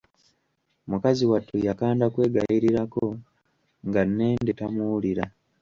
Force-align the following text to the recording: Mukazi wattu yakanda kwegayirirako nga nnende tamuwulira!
Mukazi 0.89 1.23
wattu 1.31 1.55
yakanda 1.67 2.05
kwegayirirako 2.13 3.03
nga 3.87 4.01
nnende 4.07 4.51
tamuwulira! 4.59 5.23